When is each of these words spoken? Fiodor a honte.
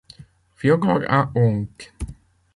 Fiodor 0.55 1.05
a 1.17 1.31
honte. 1.35 1.93